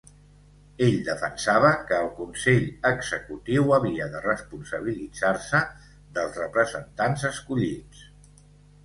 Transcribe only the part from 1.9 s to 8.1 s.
que el consell executiu havia de responsabilitzar-se dels representants escollits.